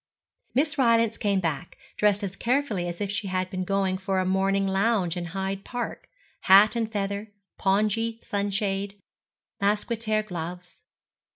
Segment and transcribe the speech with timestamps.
[0.55, 4.25] Miss Rylance came back, dressed as carefully as if she had been going for a
[4.25, 6.07] morning lounge in Hyde Park,
[6.45, 7.27] hat and feather,
[7.59, 8.95] pongee sunshade,
[9.61, 10.81] mousquetaire gloves.